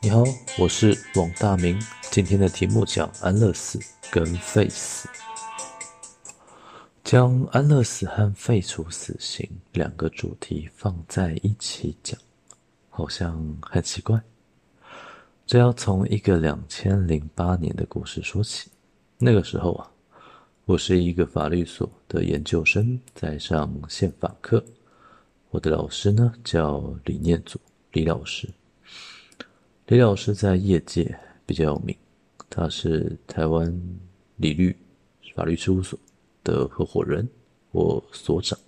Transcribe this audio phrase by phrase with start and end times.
[0.00, 0.22] 你好，
[0.56, 1.76] 我是王大明。
[2.12, 3.80] 今天的题目叫安乐死
[4.12, 5.08] 跟废死，
[7.02, 12.16] 将安乐死和废除死刑两个主题放在一起讲，
[12.88, 14.22] 好像很奇怪。
[15.44, 18.70] 这要从一个两千零八年的故事说起。
[19.18, 19.90] 那个时候啊，
[20.64, 24.64] 我是一个法律所的研究生，在上宪法课。
[25.50, 27.60] 我的老师呢叫李念祖，
[27.90, 28.48] 李老师。
[29.88, 31.96] 李老师在业界比较有名，
[32.50, 33.74] 他是台湾
[34.36, 34.76] 理律
[35.34, 35.98] 法律事务所
[36.44, 37.26] 的合伙人，
[37.70, 38.58] 我所长。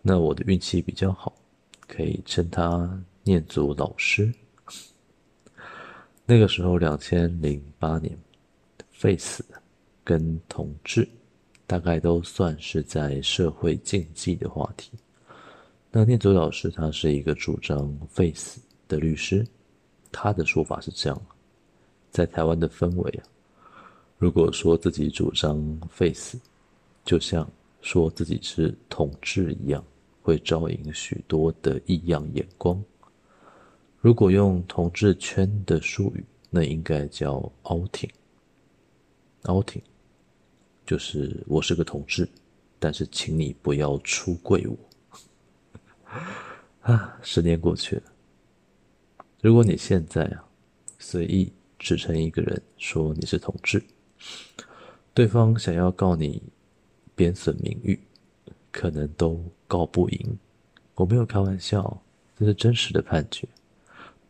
[0.00, 1.34] 那我的运气比较好，
[1.88, 2.88] 可以称他
[3.24, 4.32] 念祖老师。
[6.24, 8.16] 那个时候，两千零八年，
[8.92, 9.44] 废死
[10.04, 11.08] 跟同志
[11.66, 14.92] 大概都算是在社会禁忌的话题。
[15.90, 19.44] 那念祖老师他是一个主张废死的律师。
[20.10, 21.20] 他的说法是这样，
[22.10, 23.22] 在台湾的氛围啊，
[24.18, 26.38] 如果说自己主张废死，
[27.04, 27.48] 就像
[27.80, 29.84] 说自己是同志一样，
[30.22, 32.82] 会招引许多的异样眼光。
[34.00, 38.10] 如果用同志圈的术语，那应该叫 outing。
[39.42, 39.82] outing
[40.86, 42.28] 就是我是个同志，
[42.78, 44.76] 但是请你不要出柜我。
[46.92, 48.02] 啊，十年过去了。
[49.40, 50.44] 如果你现在啊，
[50.98, 53.80] 随意指称一个人说你是同志，
[55.14, 56.42] 对方想要告你
[57.14, 58.00] 贬损名誉，
[58.72, 60.38] 可能都告不赢。
[60.96, 62.02] 我没有开玩笑，
[62.36, 63.46] 这是真实的判决。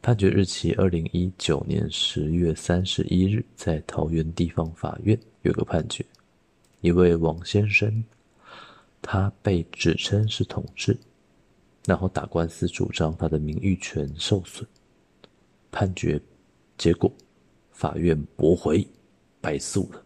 [0.02, 6.04] 判决日期二零一九年十月三十一日，在桃园地方法院有个判决，
[6.82, 8.04] 一位王先生，
[9.00, 10.98] 他被指称是同志，
[11.86, 14.68] 然后打官司主张他的名誉权受损。
[15.70, 16.20] 判决
[16.76, 17.12] 结果，
[17.72, 18.86] 法院驳回，
[19.40, 20.02] 败诉了。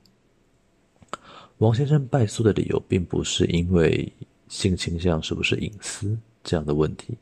[1.58, 4.12] 王先生败诉的理由，并不是因为
[4.48, 7.16] 性倾向是不是隐私这样的问题，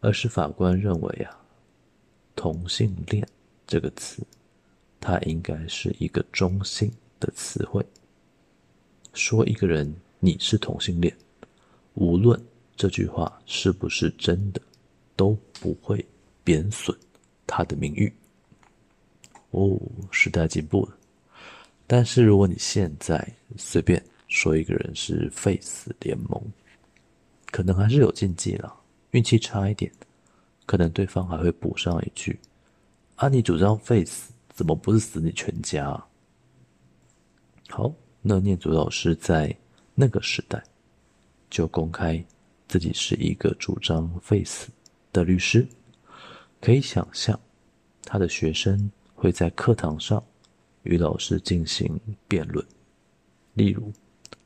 [0.00, 1.38] 而是法官认为啊，
[2.34, 3.26] 同性恋
[3.66, 4.20] 这个词，
[5.00, 6.90] 它应该是一个中性
[7.20, 7.84] 的词汇。
[9.14, 11.16] 说一个人你是同性恋，
[11.94, 12.38] 无论
[12.74, 14.60] 这句话是不是真的，
[15.14, 16.04] 都不会
[16.42, 16.94] 贬损。
[17.46, 18.12] 他的名誉，
[19.50, 19.80] 哦，
[20.10, 20.96] 时代进步了。
[21.86, 23.26] 但是如果你现在
[23.56, 26.42] 随便说一个人是废死联盟，
[27.50, 28.74] 可能还是有禁忌了。
[29.12, 29.90] 运气差一点，
[30.66, 32.38] 可能对方还会补上一句
[33.14, 36.06] ：“啊，你主张废死，怎么不是死你全家啊？”
[37.70, 39.56] 好，那念祖老师在
[39.94, 40.62] 那个时代
[41.48, 42.22] 就公开
[42.68, 44.68] 自己是一个主张废死
[45.12, 45.66] 的律师。
[46.60, 47.38] 可以想象，
[48.02, 50.22] 他的学生会在课堂上
[50.82, 52.64] 与老师进行辩论。
[53.54, 53.92] 例如，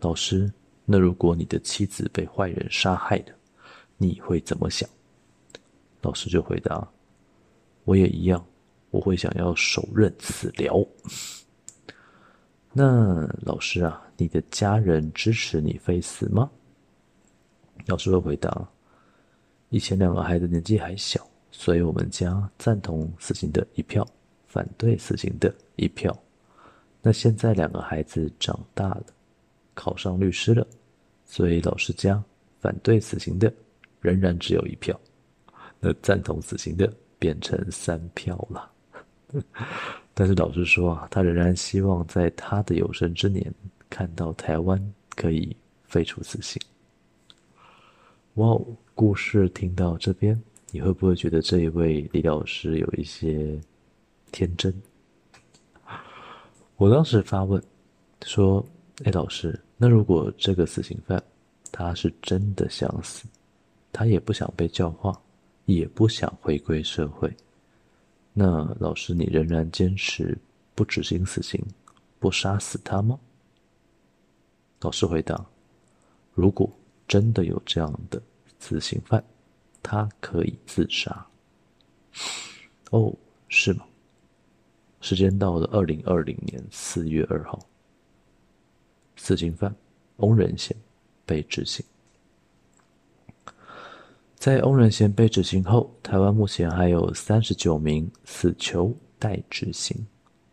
[0.01, 0.53] 老师，
[0.85, 3.35] 那如果你的妻子被坏人杀害了，
[3.97, 4.89] 你会怎么想？
[6.03, 6.87] 老师就回答：
[7.85, 8.45] 我也一样，
[8.91, 10.85] 我会想要手刃此寮。
[12.73, 16.51] 那老师啊，你的家人支持你非死吗？
[17.87, 18.69] 老师会回答：
[19.71, 21.30] 以前两个孩子年纪还小。
[21.61, 24.03] 所以我们家赞同死刑的一票，
[24.49, 26.11] 反对死刑的一票。
[27.03, 29.05] 那现在两个孩子长大了，
[29.75, 30.67] 考上律师了，
[31.27, 32.25] 所以老师家
[32.61, 33.53] 反对死刑的
[34.01, 34.99] 仍然只有一票，
[35.81, 38.73] 那赞同死刑的变成三票了。
[40.15, 43.55] 但是老师说啊，他仍然希望在他的有生之年
[43.91, 44.83] 看到台湾
[45.15, 45.55] 可以
[45.85, 46.59] 废除死刑。
[48.37, 50.43] 哇哦，故事听到这边。
[50.73, 53.61] 你会不会觉得这一位李老师有一些
[54.31, 54.73] 天真？
[56.77, 57.61] 我当时发问
[58.23, 58.65] 说
[59.05, 61.21] ：“哎，老师，那如果这个死刑犯
[61.73, 63.27] 他是真的想死，
[63.93, 65.21] 他也不想被教化，
[65.65, 67.35] 也不想回归社会，
[68.33, 70.39] 那老师你仍然坚持
[70.77, 71.61] 不执行死刑，
[72.21, 73.19] 不杀死他吗？”
[74.83, 75.45] 老师回答
[76.33, 76.71] ：“如果
[77.09, 78.23] 真的有这样的
[78.61, 79.23] 死刑犯。”
[79.83, 81.27] 他可以自杀。
[82.91, 83.15] 哦，
[83.49, 83.85] 是吗？
[85.01, 87.59] 时间到了二零二零年四月二号，
[89.17, 89.75] 死刑犯
[90.17, 90.77] 翁仁贤
[91.25, 91.85] 被执行。
[94.35, 100.07] 在翁仁贤被执行后，台湾目前还有三十九名死囚待执行。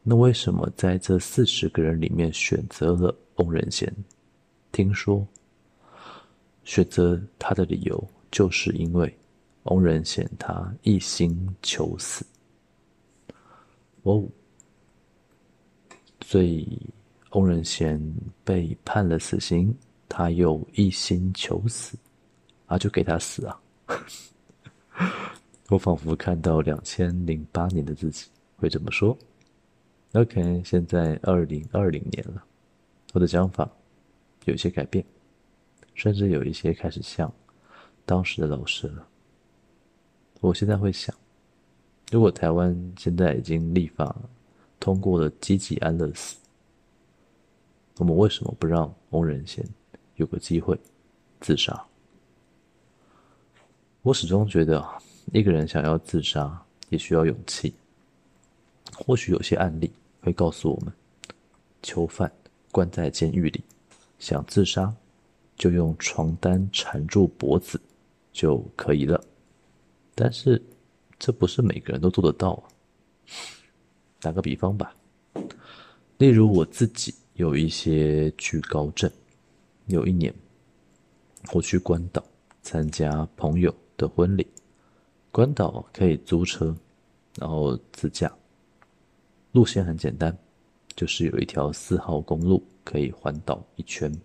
[0.03, 3.93] 那为什么在这四十个人里面选择了翁仁贤？
[4.71, 5.27] 听说
[6.63, 8.07] 选择他的理由。
[8.31, 9.17] 就是因为
[9.63, 12.25] 翁仁贤他一心求死，
[14.03, 14.23] 哦，
[16.21, 16.79] 所以
[17.31, 18.01] 翁仁贤
[18.43, 19.75] 被判了死刑，
[20.07, 21.97] 他又一心求死，
[22.65, 23.59] 啊，就给他死啊！
[25.69, 29.17] 我仿佛看到两千零八年的自己会这么说。
[30.13, 32.41] OK，现在二零二零年了，
[33.13, 33.69] 我的想法
[34.45, 35.05] 有些改变，
[35.93, 37.31] 甚至有一些开始像
[38.07, 39.05] 当时的老师了。
[40.39, 41.13] 我现在会想，
[42.09, 44.15] 如果台湾现在已经立法
[44.79, 46.37] 通过了积极安乐死，
[47.97, 49.67] 我们为什么不让翁仁贤
[50.15, 50.79] 有个机会
[51.41, 51.85] 自杀？
[54.03, 54.87] 我始终觉得，
[55.33, 57.73] 一个人想要自杀也需要勇气。
[58.95, 60.93] 或许有些案例会告诉我们，
[61.83, 62.31] 囚犯
[62.71, 63.61] 关在监狱里，
[64.17, 64.95] 想自杀
[65.57, 67.81] 就用床单缠住脖子
[68.37, 69.19] 就可以了。
[70.13, 70.61] 但是，
[71.17, 72.63] 这不是每个人都做得到啊。
[74.19, 74.93] 打个比方吧，
[76.19, 79.11] 例如我自己有一些惧高症，
[79.87, 80.31] 有一年
[81.51, 82.23] 我去关岛
[82.61, 84.45] 参加朋友的婚礼，
[85.31, 86.75] 关岛可以租车，
[87.39, 88.31] 然后自驾。
[89.51, 90.37] 路线很简单，
[90.95, 94.15] 就是有一条四号公路可以环岛一圈。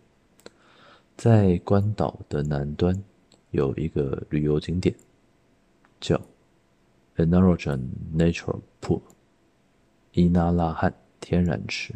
[1.17, 2.94] 在关岛的南端
[3.52, 4.94] 有一个旅游景点，
[6.00, 6.16] 叫
[7.16, 9.00] e n a r o j a n Natural Pool（
[10.12, 11.94] 伊那拉汉天然池）。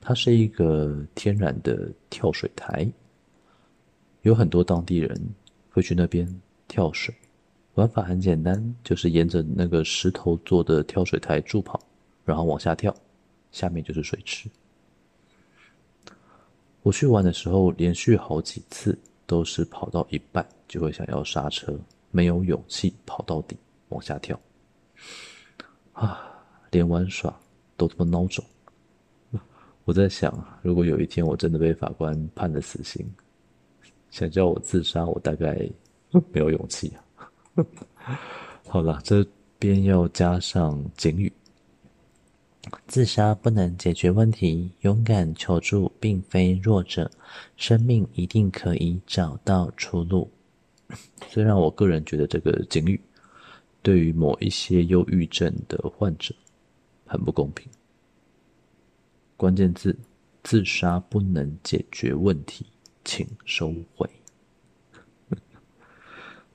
[0.00, 2.90] 它是一个天然的跳水台，
[4.22, 5.20] 有很多当地人
[5.70, 7.14] 会去那边跳水。
[7.74, 11.80] 玩法很简单，就是沿着那个石头做的跳水台助跑，
[12.24, 12.94] 然后往下跳，
[13.52, 14.48] 下面就是水池。
[16.82, 21.78] 我去玩的时候，连续好几次都是跑到一半就会想要刹车，
[22.10, 23.54] 没有勇气跑到底
[23.90, 24.40] 往下跳。
[25.92, 26.18] 啊，
[26.70, 27.32] 连玩耍
[27.76, 28.42] 都这么孬种。
[29.84, 30.32] 我在想，
[30.62, 33.06] 如果有一天我真的被法官判了死刑，
[34.10, 35.68] 想叫我自杀，我大概
[36.32, 37.64] 没有勇气啊。
[38.66, 39.26] 好了，这
[39.58, 41.30] 边要加上警语：
[42.86, 47.10] 自杀不能解决问题，勇敢求助并非弱者，
[47.56, 50.30] 生命一定可以找到出路。
[51.28, 53.00] 虽然我个人觉得这个警语
[53.82, 56.34] 对于某一些忧郁症的患者
[57.06, 57.70] 很不公平。
[59.36, 59.96] 关键字：
[60.42, 62.66] 自杀不能解决问题，
[63.04, 64.08] 请收回。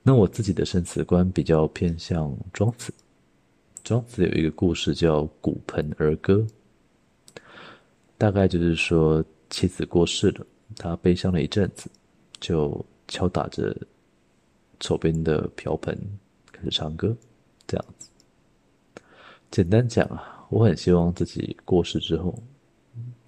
[0.02, 2.92] 那我自己的生死观比较偏向庄子。
[3.84, 6.36] 庄子有一个故事叫《骨盆儿歌》，
[8.16, 10.46] 大概就是说妻子过世了，
[10.78, 11.90] 他悲伤了一阵子，
[12.40, 13.76] 就敲打着
[14.80, 15.94] 手边的瓢盆，
[16.50, 17.14] 开始唱歌，
[17.66, 18.08] 这样子。
[19.50, 22.34] 简单讲啊，我很希望自己过世之后，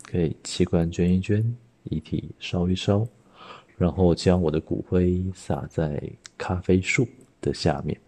[0.05, 1.55] 可以器官捐一捐，
[1.85, 3.07] 遗体烧一烧。
[3.77, 6.03] 然后将我的骨灰撒在
[6.39, 7.07] 咖啡树
[7.43, 8.01] 的下面。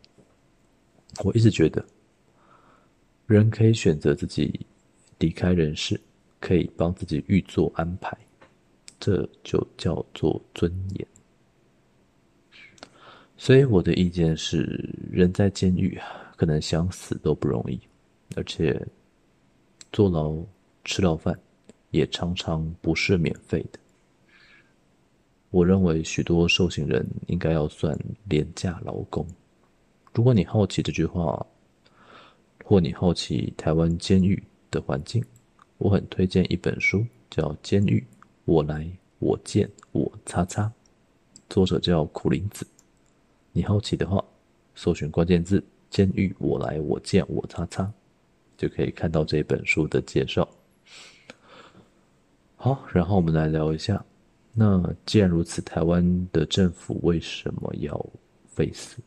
[1.22, 1.84] 我一直觉得，
[3.28, 4.58] 人可以选择自己
[5.18, 6.00] 离开人世，
[6.40, 8.16] 可以帮自己预做安排，
[8.98, 11.06] 这就叫做尊严。
[13.36, 16.00] 所以我的意见是，人在监狱
[16.38, 17.78] 可能想死都不容易，
[18.34, 18.80] 而且
[19.92, 20.34] 坐牢
[20.82, 21.38] 吃牢饭
[21.90, 23.78] 也常常不是免费的。
[25.50, 29.26] 我认为许多受刑人应该要算廉价劳工。
[30.14, 31.46] 如果你好奇这句话，
[32.68, 35.24] 或你好奇台湾监狱的环境，
[35.78, 38.06] 我很推荐一本书，叫《监狱
[38.44, 38.86] 我来
[39.20, 40.64] 我见我擦擦》，
[41.48, 42.66] 作者叫苦林子。
[43.52, 44.22] 你好奇的话，
[44.74, 47.90] 搜寻关键字“监狱我来我见我擦擦”，
[48.58, 50.46] 就可以看到这本书的介绍。
[52.56, 54.04] 好，然后我们来聊一下。
[54.52, 58.06] 那既然如此，台湾的政府为什么要
[58.46, 58.98] 废死？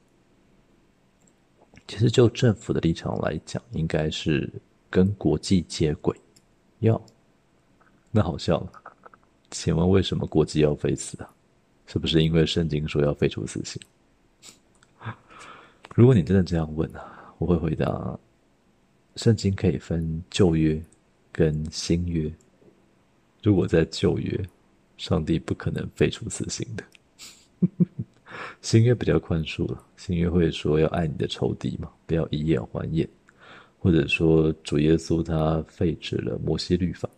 [1.91, 4.49] 其实就政府的立场来讲，应该是
[4.89, 6.15] 跟国际接轨。
[6.79, 6.99] 要，
[8.11, 8.71] 那好笑了。
[9.49, 11.29] 请问为什么国际要废死啊？
[11.87, 13.81] 是不是因为圣经说要废除死刑？
[15.93, 18.17] 如果你真的这样问啊，我会回答：
[19.17, 20.81] 圣经可以分旧约
[21.29, 22.33] 跟新约。
[23.43, 24.41] 如果在旧约，
[24.95, 26.85] 上帝不可能废除死刑的，
[28.61, 29.83] 新约比较宽恕了。
[29.97, 33.07] 新约会说要爱你的仇敌嘛，不要以眼还眼，
[33.79, 37.09] 或者说主耶稣他废止了摩西律法，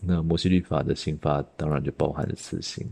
[0.00, 2.86] 那摩西律法的刑罚当然就包含了死刑。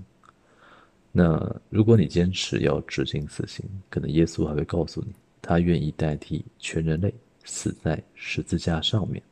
[1.15, 7.13] 那如果你坚持要执行死刑，可能耶稣还会告诉你，他愿意代替全人类
[7.45, 9.23] 死在十字架上面。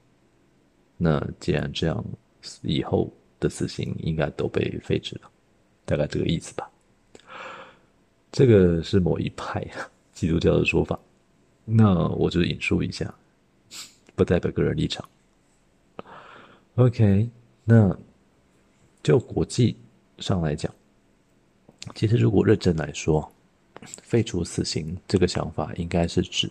[0.99, 2.05] 那既然这样，
[2.61, 5.31] 以后的死刑应该都被废止了，
[5.87, 6.70] 大概这个意思吧。
[8.33, 9.67] 这个是某一派
[10.13, 10.99] 基督教的说法，
[11.65, 13.13] 那我就引述一下，
[14.15, 15.07] 不代表个人立场。
[16.77, 17.29] OK，
[17.65, 17.97] 那
[19.03, 19.77] 就国际
[20.19, 20.73] 上来讲，
[21.95, 23.31] 其实如果认真来说，
[24.03, 26.51] 废除死刑这个想法，应该是指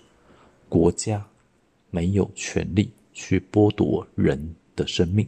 [0.68, 1.26] 国家
[1.92, 5.28] 没有权利去剥夺人的生命。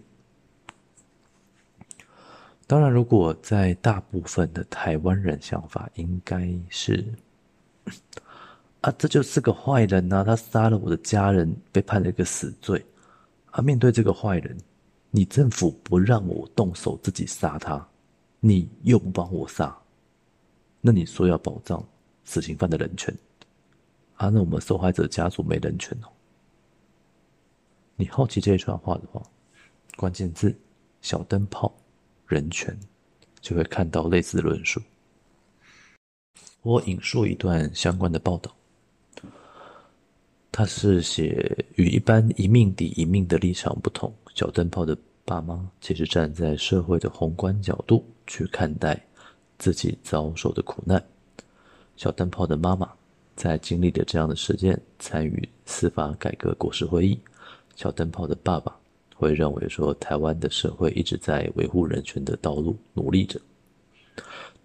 [2.72, 7.06] 当然，如果在大部分的台湾人想法，应该是
[8.80, 12.82] 啊，这就是个坏人呐，他杀了我的家人，被判了一个死罪。
[13.48, 14.58] 啊，面对这个坏人，
[15.10, 17.86] 你政府不让我动手自己杀他，
[18.40, 19.78] 你又不帮我杀，
[20.80, 21.86] 那你说要保障
[22.24, 23.14] 死刑犯的人权，
[24.16, 26.08] 啊，那我们受害者家属没人权哦。
[27.98, 29.22] 你好奇这一串话的话，
[29.98, 30.58] 关键字
[31.02, 31.70] 小灯泡。
[32.34, 32.76] 人权，
[33.42, 34.82] 就会看到类似的论述。
[36.62, 38.56] 我引述一段相关的报道，
[40.52, 49.00] 他是写与一般一命抵一命的立场不同，小灯泡的爸妈其实站在社会的宏观角度去看待
[49.58, 51.04] 自己遭受的苦难。
[51.98, 52.92] 小灯泡的妈妈
[53.36, 57.20] 在经历了这样的事件，参与司法改革国事会议。
[57.76, 58.81] 小灯泡的爸爸。
[59.22, 63.40] 会认为说，台湾的社会一直在维护人权的道路努力着，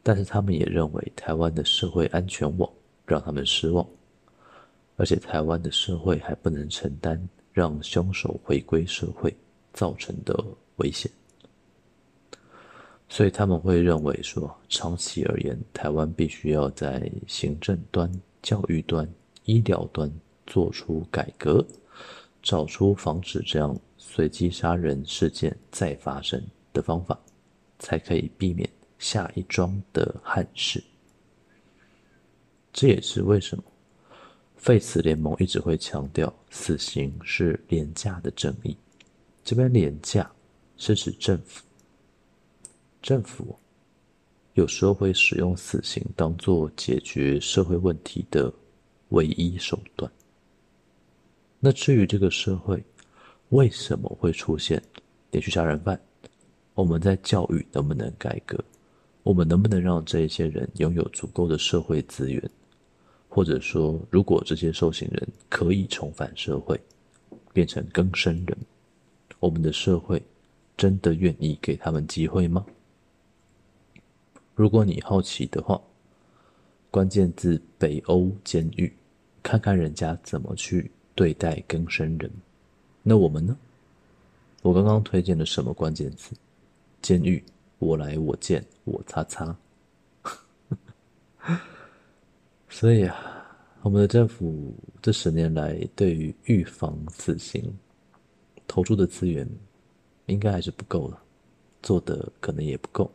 [0.02, 2.68] 但是他们也认为台湾的社会安全网
[3.04, 3.86] 让他们失望，
[4.96, 7.20] 而且台湾的社会还不能承担
[7.52, 9.34] 让凶手回归社会
[9.74, 10.34] 造成的
[10.76, 11.10] 危险，
[13.10, 18.10] 所以他们会认为说，长期而言，台湾必须要在行政端、
[18.40, 19.06] 教育端、
[19.44, 20.10] 医疗端
[20.46, 21.62] 做出改革，
[22.42, 23.78] 找出防止这样。
[24.16, 26.42] 随机杀人事件再发生
[26.72, 27.20] 的方法，
[27.78, 28.66] 才可以避免
[28.98, 30.82] 下一桩的憾事。
[32.72, 33.62] 这也是为什么
[34.56, 38.74] 废死联盟一直会强调死刑是廉价的正义。
[39.44, 40.32] 这边廉价
[40.78, 41.62] 是指政府，
[43.02, 43.54] 政府
[44.54, 48.50] 有时候会使用死刑当做解决社会问题的
[49.10, 50.10] 唯一手段。
[51.60, 52.82] 那至于这个社会，
[53.50, 54.82] 为什么会出现
[55.30, 56.00] 连续杀人犯？
[56.74, 58.58] 我们在教育能不能改革？
[59.22, 62.42] 我们能不能让这一些人拥有足够的社会资源？
[63.28, 66.80] 或者说，如果这些受刑人可以重返社会，
[67.52, 68.56] 变成更生人，
[69.38, 70.20] 我们的社会
[70.76, 72.66] 真的愿意给他们机会吗？
[74.54, 75.80] 如果你好奇的话，
[76.90, 78.92] 关键字北欧监狱，
[79.42, 82.30] 看看人家怎么去对待更生人。
[83.08, 83.56] 那我们呢？
[84.62, 86.34] 我刚刚推荐了什么关键词？
[87.00, 87.40] 监狱，
[87.78, 89.56] 我来我见我擦擦。
[92.68, 93.46] 所以啊，
[93.82, 97.72] 我们的政府这十年来对于预防死刑
[98.66, 99.48] 投注的资源，
[100.26, 101.16] 应该还是不够的，
[101.84, 103.08] 做的可能也不够。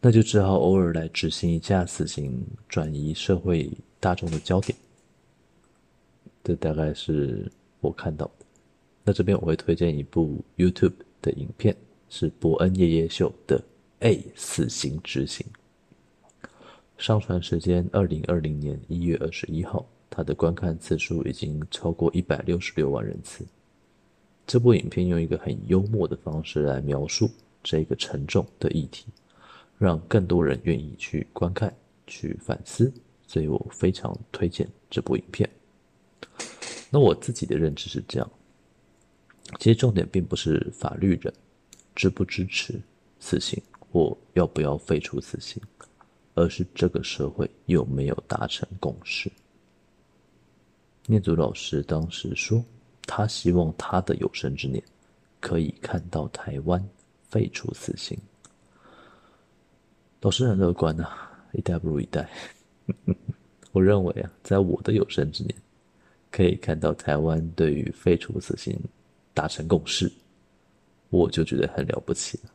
[0.00, 4.74] 那就只好偶尔来执行一下死刑，转移社会大众的焦点。
[6.42, 7.52] 这大概是
[7.82, 8.43] 我看到的。
[9.04, 11.76] 那这边我会推荐一部 YouTube 的影片，
[12.08, 13.58] 是伯恩夜夜秀的
[14.00, 15.46] 《A 死刑执行》，
[16.96, 23.44] 上传时间二零二零年一月二十一号，它的观看次数已经超过一百六十六万人次。
[24.46, 27.30] 这部影片用一个很幽默的方式来描述
[27.62, 29.06] 这个沉重的议题，
[29.76, 31.74] 让更多人愿意去观看、
[32.06, 32.90] 去反思，
[33.26, 35.48] 所以我非常推荐这部影片。
[36.88, 38.30] 那我自己的认知是这样。
[39.58, 41.32] 其实重点并不是法律人
[41.94, 42.80] 支不支持
[43.20, 45.62] 死刑或要不要废除死刑，
[46.34, 49.30] 而是这个社会有没有达成共识。
[51.06, 52.64] 念祖老师当时说，
[53.06, 54.82] 他希望他的有生之年
[55.40, 56.82] 可以看到台湾
[57.28, 58.18] 废除死刑。
[60.20, 62.28] 老师很乐观啊，一代不如一代。
[63.72, 65.54] 我认为啊，在我的有生之年，
[66.30, 68.78] 可以看到台湾对于废除死刑。
[69.34, 70.10] 达成共识，
[71.10, 72.50] 我就觉得很了不起了。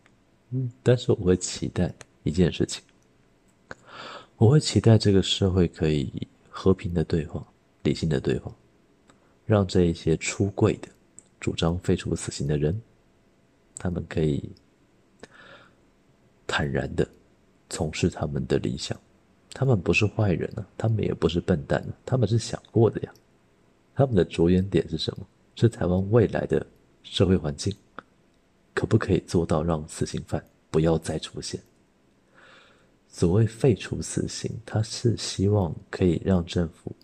[0.51, 1.93] 嗯，但是我会期待
[2.23, 2.81] 一件事情，
[4.37, 6.11] 我会期待这个社会可以
[6.49, 7.45] 和平的对话、
[7.83, 8.51] 理性的对话，
[9.45, 10.87] 让这一些出柜的、
[11.39, 12.81] 主张废除死刑的人，
[13.77, 14.49] 他们可以
[16.47, 17.07] 坦然的
[17.69, 18.99] 从事他们的理想。
[19.51, 23.13] 他们不是坏人啊，他们也不是笨蛋啊，他们是想过的呀。
[23.95, 25.25] 他们的着眼点是什么？
[25.59, 26.65] 是台湾未来的
[27.03, 27.75] 社会环境，
[28.73, 31.59] 可不可以做到让死刑犯不要再出现？
[33.09, 36.95] 所谓废除死刑，他是希望可以让政府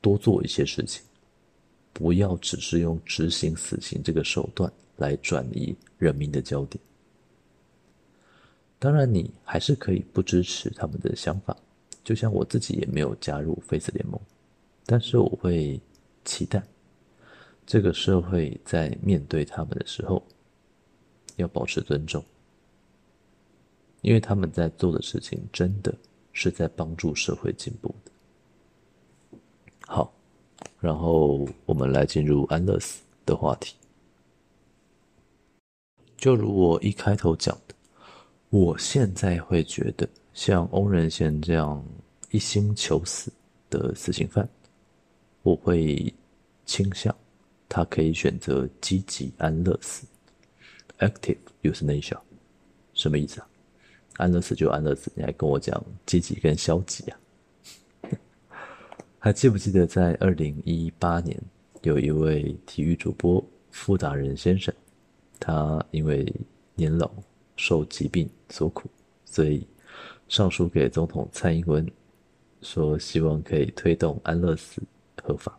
[0.00, 1.02] 多做一些事情，
[1.92, 6.80] 不要只是用执行死刑这个手段来转移人民的焦点。
[8.78, 11.56] 当然，你还是可以不支持他们的想法，
[12.04, 14.20] 就像我自己也没有加入废死联盟，
[14.86, 15.80] 但是我会
[16.24, 16.62] 期待。
[17.66, 20.22] 这个社会在面对他们的时候，
[21.36, 22.22] 要保持尊重，
[24.02, 25.94] 因为他们在做的事情真的
[26.32, 28.10] 是在帮助社会进步的。
[29.86, 30.12] 好，
[30.78, 33.74] 然后我们来进入安乐死的话题。
[36.16, 37.74] 就如我一开头讲的，
[38.50, 41.84] 我现在会觉得，像翁仁贤这样
[42.30, 43.32] 一心求死
[43.68, 44.48] 的死刑犯，
[45.42, 46.12] 我会
[46.64, 47.14] 倾向。
[47.74, 50.06] 他可以选择积极安乐死
[51.00, 52.16] （active euthanasia），
[52.92, 53.48] 什么意思啊？
[54.16, 57.18] 安乐死就安乐死，你还跟我讲积极跟消极啊？
[59.18, 61.36] 还记不记得在二零一八年，
[61.82, 64.72] 有一位体育主播傅达仁先生，
[65.40, 66.32] 他因为
[66.76, 67.10] 年老
[67.56, 68.88] 受疾病所苦，
[69.24, 69.66] 所以
[70.28, 71.84] 上书给总统蔡英文，
[72.62, 74.80] 说希望可以推动安乐死
[75.20, 75.58] 合法。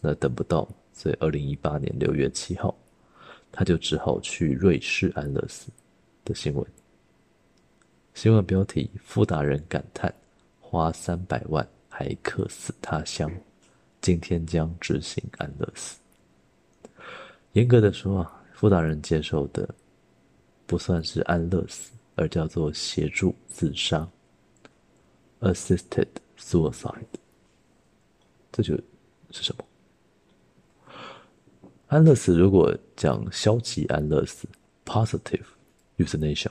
[0.00, 0.66] 那等不到。
[1.02, 2.72] 所以，二零一八年六月七号，
[3.50, 5.68] 他就只好去瑞士安乐死
[6.24, 6.64] 的新闻。
[8.14, 10.14] 新闻标题：傅达人感叹，
[10.60, 13.28] 花三百万还客死他乡，
[14.00, 15.98] 今天将执行安乐死。
[17.54, 19.68] 严格的说啊，傅达人接受的
[20.66, 24.08] 不算是安乐死，而叫做协助自杀
[25.40, 26.06] （assisted
[26.38, 26.94] suicide）。
[28.52, 28.76] 这就
[29.32, 29.64] 是什么？
[31.92, 34.48] 安乐死如果讲消极安乐死
[34.82, 35.44] （positive
[35.98, 36.50] euthanasia），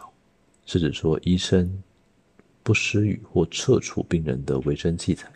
[0.67, 1.82] 是指说医生
[2.62, 5.32] 不施予或撤除病人的维生器材。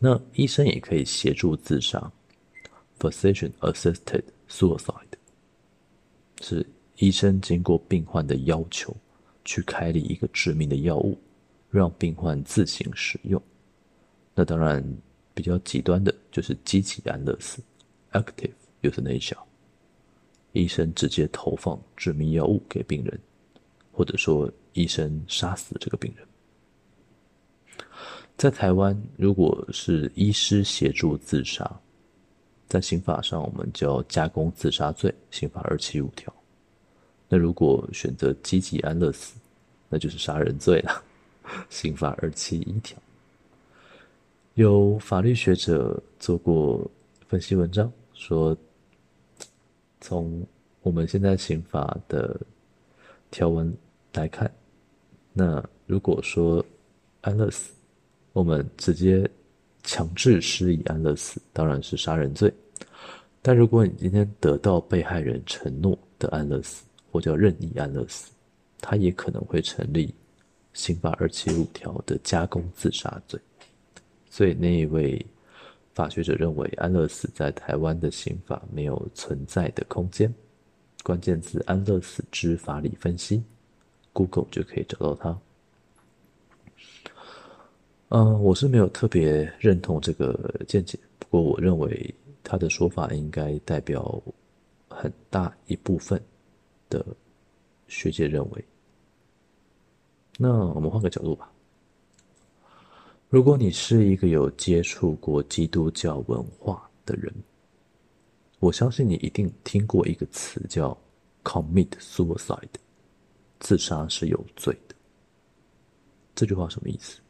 [0.00, 2.10] 那医生也可以协助自杀
[2.98, 5.14] （physician-assisted suicide），
[6.40, 8.92] 是医生经过病患的要求
[9.44, 11.16] 去开立一个致命的药物，
[11.70, 13.40] 让病患自行使用。
[14.34, 14.84] 那当然
[15.34, 17.62] 比较极端的就是积极安乐死。
[18.16, 19.36] Active euthanasia，
[20.52, 23.20] 医生直接投放致命药物给病人，
[23.92, 26.26] 或者说医生杀死这个病人。
[28.38, 31.70] 在台湾，如果是医师协助自杀，
[32.66, 36.32] 在刑法上我们叫加工自杀罪，刑法二七五条。
[37.28, 39.36] 那如果选择积极安乐死，
[39.90, 41.02] 那就是杀人罪了，
[41.68, 42.96] 刑法二七一条。
[44.54, 46.90] 有法律学者做过
[47.28, 47.92] 分析文章。
[48.16, 48.56] 说，
[50.00, 50.44] 从
[50.80, 52.40] 我们现在刑法的
[53.30, 53.72] 条文
[54.14, 54.50] 来看，
[55.34, 56.64] 那如果说
[57.20, 57.74] 安乐死，
[58.32, 59.30] 我们直接
[59.82, 62.52] 强制施以安乐死，当然是杀人罪。
[63.42, 68.32] 但如果你今天得到被害人承诺的安乐死，或叫任意安乐死，
[68.80, 70.12] 他也可能会成立
[70.72, 73.38] 刑法二七五条的加工自杀罪。
[74.30, 75.24] 所以那一位。
[75.96, 80.32] 法学者认为，安乐死在台湾的刑法没有存在的空间。
[81.02, 83.42] 关键字“安乐死之法理分析
[84.12, 85.38] ”，Google 就可以找到它。
[88.10, 94.22] 嗯，我是没有特别认同这个见解，不过我认为他的说法应该代表
[94.90, 96.20] 很大一部分
[96.90, 97.02] 的
[97.88, 98.64] 学界认为。
[100.36, 101.50] 那我们换个角度吧。
[103.36, 107.30] 如果你是一个有接触过基督教文化的人，
[108.60, 110.96] 我相信你一定听过一个词叫
[111.44, 112.66] “commit suicide”，
[113.60, 114.94] 自杀是有罪的。
[116.34, 117.20] 这句话什么意思？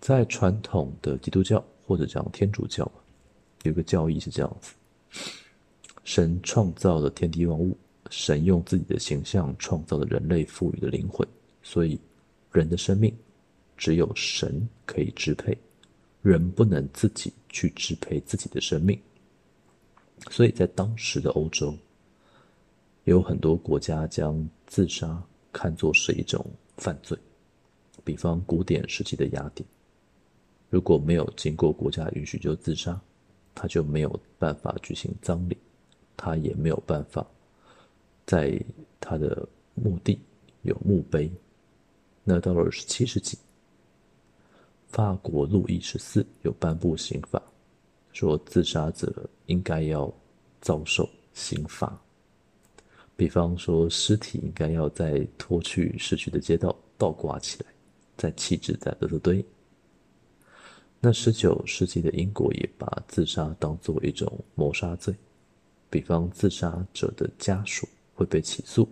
[0.00, 2.90] 在传统的基督教或者讲天主教，
[3.62, 4.74] 有个教义是这样子：
[6.02, 7.78] 神创造了天地万物，
[8.10, 11.24] 神用自己的形象创造了人类赋予的灵魂，
[11.62, 11.96] 所以
[12.50, 13.16] 人的生命。
[13.76, 15.56] 只有神可以支配，
[16.22, 18.98] 人不能自己去支配自己的生命。
[20.30, 21.76] 所以在当时的欧洲，
[23.04, 26.44] 有很多国家将自杀看作是一种
[26.78, 27.16] 犯罪。
[28.02, 29.68] 比方古典时期的雅典，
[30.70, 32.98] 如果没有经过国家允许就自杀，
[33.54, 35.56] 他就没有办法举行葬礼，
[36.16, 37.26] 他也没有办法
[38.24, 38.58] 在
[38.98, 40.18] 他的墓地
[40.62, 41.30] 有墓碑。
[42.24, 43.36] 那到了十七世纪。
[44.88, 47.42] 法国路易十四有颁布刑法，
[48.12, 50.12] 说自杀者应该要
[50.60, 52.00] 遭受刑罚，
[53.14, 57.66] 比方说尸体应该要在拖去市区的街道倒挂起来，
[58.16, 59.44] 再弃置在垃圾堆。
[60.98, 65.14] 那十九世纪的英国也把自杀当作一种谋杀罪，
[65.90, 68.88] 比方自杀者的家属会被起诉，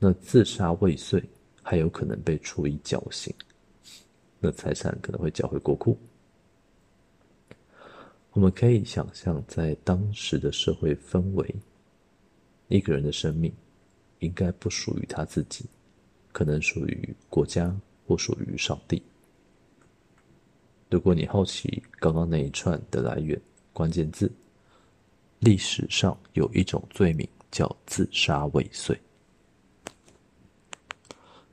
[0.00, 1.22] 那自杀未遂
[1.62, 3.32] 还有可能被处以绞刑，
[4.42, 5.96] 那财产可能会缴回国库。
[8.32, 11.54] 我们可以想象，在当时的社会氛围，
[12.66, 13.52] 一个人的生命
[14.18, 15.64] 应该不属于他自己，
[16.32, 17.72] 可能属于国家
[18.04, 19.00] 或属于上帝。
[20.90, 23.40] 如果你好奇刚刚那一串的来源，
[23.72, 24.30] 关键字，
[25.38, 28.98] 历史上有一种罪名叫自杀未遂。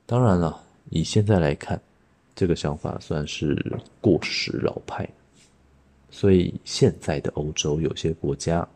[0.06, 1.80] 当然了，以现在来看，
[2.40, 3.54] 这个想法算是
[4.00, 5.06] 过时老派。
[6.08, 8.66] 所以现在的欧洲有些国家，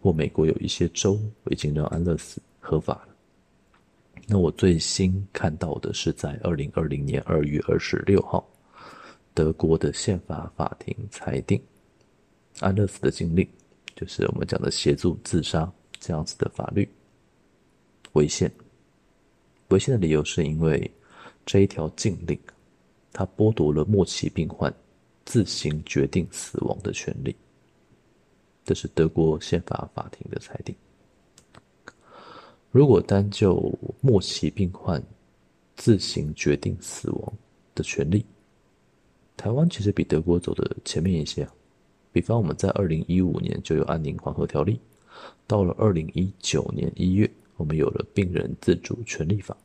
[0.00, 3.08] 或美国有一些州已经让安乐死合法了。
[4.26, 8.42] 那我最新看到的是在二零二零年二月二十六号。
[9.34, 11.62] 德国的宪法法庭裁定，
[12.60, 13.46] 安乐死的禁令，
[13.94, 16.88] 就是我们讲的协助自杀这样子的法律，
[18.14, 18.50] 违宪。
[19.68, 20.90] 违宪的理由是因为
[21.44, 22.38] 这一条禁令，
[23.14, 24.74] 他剥夺了末期病患
[25.24, 27.34] 自行决定死亡的权利。
[28.64, 30.74] 这是德国宪法法庭的裁定。
[32.70, 35.00] 如果单就末期病患
[35.76, 37.32] 自行决定死亡
[37.74, 38.26] 的权利，
[39.36, 41.54] 台湾其实比德国走的前面一些啊，
[42.10, 44.80] 比方我们在二零一五年就有安宁缓和条例，
[45.46, 49.56] 到了二零一九年一月，我们有了病人自主权利法。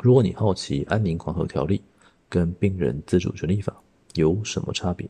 [0.00, 1.80] 如果你好奇安宁缓和条例
[2.30, 3.76] 跟病人自主权利法
[4.14, 5.06] 有什么差别，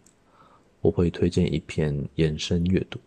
[0.80, 2.98] 我会推荐一篇延伸阅读，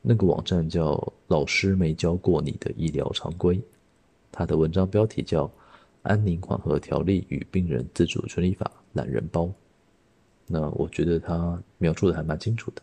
[0.00, 3.60] 那个网站叫“老师没教过你的医疗常规”，
[4.30, 5.46] 它的文章标题叫
[6.02, 8.70] 《安宁缓和条例与病人自主权利法》。
[8.94, 9.50] 懒人包，
[10.46, 12.82] 那我觉得他描述的还蛮清楚的。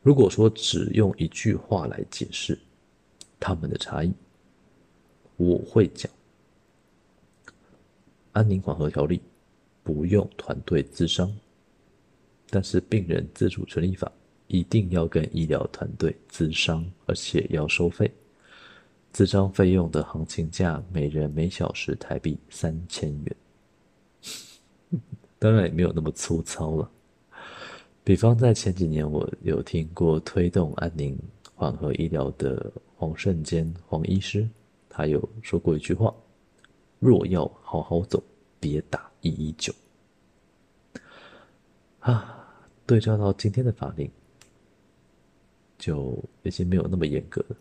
[0.00, 2.56] 如果说只用一句话来解释
[3.40, 4.12] 他们的差异，
[5.36, 6.08] 我会讲：
[8.34, 9.22] 安宁缓和条例
[9.82, 11.34] 不用团队咨商，
[12.50, 14.10] 但是病人自主权利法
[14.48, 18.10] 一定要跟医疗团队咨商，而且要收费。
[19.12, 25.00] 咨商费用的行情价每人每小时台币三千元。
[25.38, 26.90] 当然也没有那么粗糙了。
[28.02, 31.16] 比方在前几年，我有听过推动安宁
[31.54, 34.48] 缓和医疗的黄胜坚黄医师，
[34.88, 36.12] 他有说过一句话
[36.98, 38.22] ：“若要好好走，
[38.60, 39.74] 别打一一九。”
[42.00, 42.46] 啊，
[42.86, 44.10] 对照到今天的法令，
[45.78, 47.56] 就已经没有那么严格了。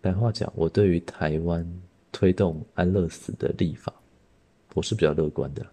[0.00, 1.66] 白话讲，我对于台湾
[2.12, 3.92] 推动安乐死的立法，
[4.74, 5.66] 我是比较乐观的。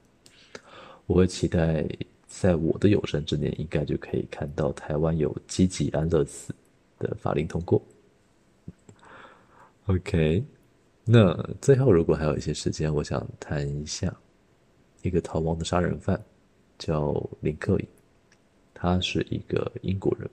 [1.05, 1.85] 我会期待，
[2.27, 6.55] 在我的有生之年，应该就可以看到台湾有积极安乐死
[6.97, 7.81] 的法令通过。
[9.87, 10.43] OK，
[11.03, 14.15] 那最后如果还有一些时间，我想谈一下
[15.01, 16.21] 一个逃亡的杀人犯，
[16.77, 17.11] 叫
[17.41, 17.87] 林克颖，
[18.73, 20.29] 他是一个英国人，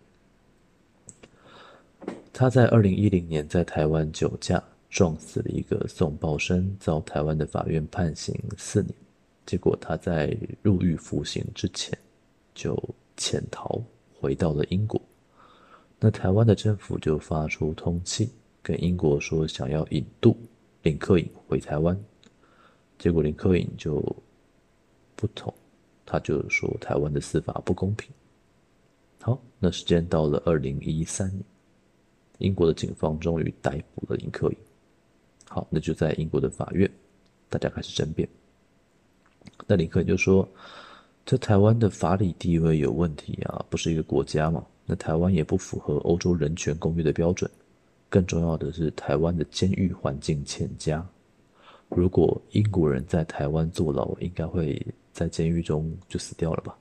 [2.33, 8.94] 他在二零一零年在台湾酒驾撞死了一个送报生，遭台湾的法院判刑四年。
[9.46, 11.98] 结果他在入狱服刑之前，
[12.54, 12.78] 就
[13.16, 13.83] 潜逃
[14.20, 15.00] 回到了英国。
[15.98, 18.28] 那台湾的政府就发出通缉，
[18.62, 20.37] 跟英国说想要引渡
[20.88, 21.94] 林克颖回台湾。
[22.98, 24.01] 结果林克颖就
[25.14, 25.53] 不同，
[26.07, 28.11] 他就说台湾的司法不公平。
[29.20, 31.44] 好，那时间到了二零一三年，
[32.38, 34.57] 英国的警方终于逮捕了林克颖。
[35.46, 36.90] 好，那就在英国的法院，
[37.51, 38.27] 大家开始争辩。
[39.66, 40.48] 那林克颖就说
[41.27, 44.64] ：“这台湾的法理地位有问题啊，不是一个国家嘛？
[44.87, 47.51] 那台湾也不符合欧洲人权公约的标准。
[48.09, 51.07] 更重要的是，台湾的监狱环境欠佳。
[51.88, 54.81] 如果英国人在台湾坐牢，应该会
[55.12, 56.79] 在监狱中就死掉了吧？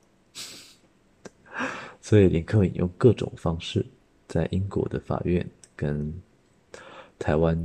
[2.00, 3.84] 所以林克颖用各种方式
[4.26, 6.12] 在英国的法院跟
[7.18, 7.58] 台湾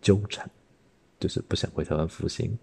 [0.00, 0.48] 纠缠，
[1.18, 2.56] 就是不想回台湾服刑。”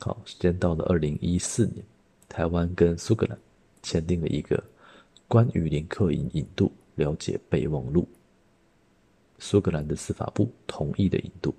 [0.00, 1.84] 好，时间到了二零一四年，
[2.28, 3.38] 台湾跟苏格兰
[3.82, 4.62] 签订了一个
[5.26, 8.08] 关于林克颖引渡了解备忘录。
[9.38, 11.54] 苏格兰的司法部同意的引渡。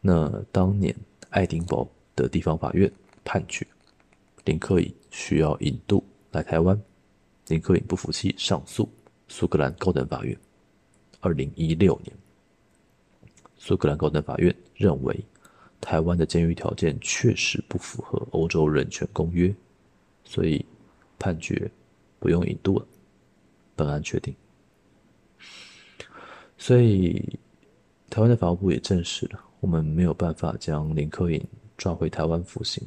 [0.00, 0.94] 那当年
[1.30, 2.90] 爱丁堡的地方法院
[3.24, 3.66] 判决
[4.44, 6.80] 林克颖需要引渡来台湾，
[7.46, 8.88] 林克颖不服气上诉
[9.28, 10.36] 苏格兰高等法院。
[11.20, 12.16] 二零一六年，
[13.56, 15.24] 苏格兰高等法院认为
[15.80, 19.54] 台湾的监狱条件确实不符合欧洲人权公约，
[20.24, 20.64] 所以
[21.18, 21.70] 判决
[22.18, 22.86] 不用引渡了，
[23.76, 24.34] 本案确定。
[26.62, 27.20] 所以
[28.08, 31.44] 台湾的法务部也证实了，我们没有办法将林克颖
[31.76, 32.80] 抓回台湾服刑。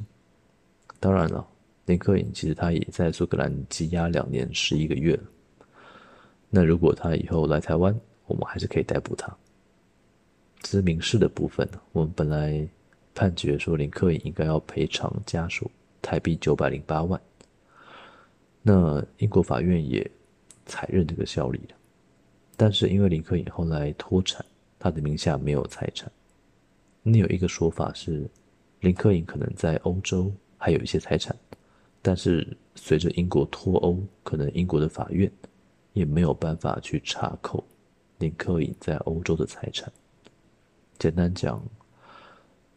[0.98, 1.46] 当然了，
[1.84, 5.24] 林克颖其实他也在苏格兰羁押两年十一个月了。
[6.48, 9.30] 那如果他以后来台湾，我们还是可以逮捕他。
[10.62, 12.66] 这是民事的部分，我们本来
[13.14, 17.20] 判决说林克颖应该要赔偿家属台币九百零八万。
[18.62, 20.10] 那英国法院也
[20.64, 21.74] 采认这个效力的，
[22.56, 24.44] 但是因为林克颖后来脱产，
[24.78, 26.10] 他的名下没有财产。
[27.02, 28.28] 你有一个说法是，
[28.80, 30.32] 林克颖可能在欧洲。
[30.58, 31.36] 还有一些财产，
[32.00, 35.30] 但是随着英国脱欧，可能英国的法院
[35.92, 37.62] 也没有办法去查扣
[38.18, 39.92] 林克颖在欧洲的财产。
[40.98, 41.62] 简单讲，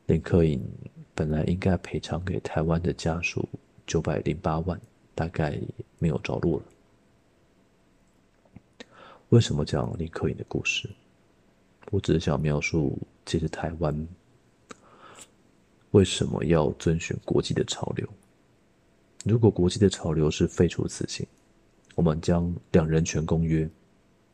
[0.07, 0.61] 林克颖
[1.15, 3.47] 本来应该赔偿给台湾的家属
[3.87, 4.79] 九百零八万，
[5.15, 5.57] 大概
[5.99, 6.65] 没有着落了。
[9.29, 10.89] 为什么讲林克颖的故事？
[11.91, 14.07] 我只是想描述，其实台湾。
[15.91, 18.07] 为什么要遵循国际的潮流？
[19.25, 21.25] 如果国际的潮流是废除死刑，
[21.93, 23.65] 我们将《两人权公约》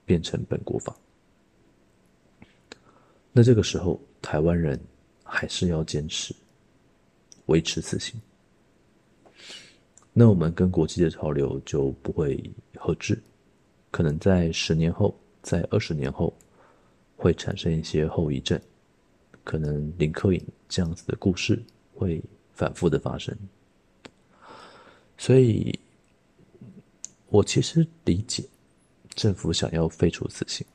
[0.05, 0.95] 变成本国法，
[3.34, 4.79] 那这个时候台湾人
[5.23, 6.34] 还是要坚持
[7.47, 8.19] 维持死刑，
[10.13, 12.41] 那我们跟国际的潮流就不会
[12.75, 13.21] 合致，
[13.95, 16.36] 可能在十年后、在二十年后
[17.15, 18.60] 会产生一些后遗症。
[19.41, 23.34] 可能林克颖这样子的故事会反复的发生，
[25.17, 25.79] 所以，
[27.29, 28.43] 我其实理解
[29.12, 30.67] 政府想要废除死刑，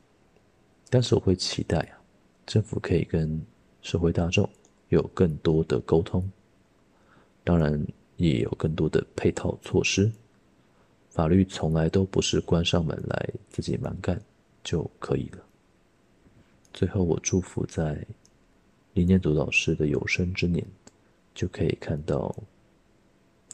[0.88, 2.00] 但是我会期待啊，
[2.46, 3.38] 政府可以跟
[3.82, 4.48] 社会大众
[4.88, 6.26] 有更多的沟通，
[7.44, 10.10] 当然也有更多的配套措施。
[11.10, 14.18] 法律从来都不是关上门来自己蛮干
[14.64, 15.38] 就可以了。
[16.72, 18.02] 最后，我祝福在。
[18.92, 20.66] 林念祖老师的有生之年，
[21.32, 22.34] 就可以看到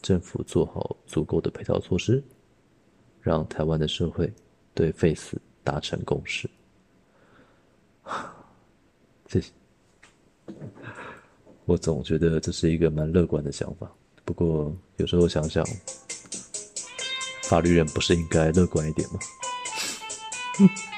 [0.00, 2.24] 政府做好足够的配套措施，
[3.20, 4.32] 让台湾的社会
[4.72, 6.48] 对废死达成共识。
[9.28, 9.52] 谢谢。
[11.66, 13.92] 我总觉得这是一个蛮乐观的想法，
[14.24, 15.62] 不过有时候想想，
[17.48, 19.18] 法律人不是应该乐观一点吗？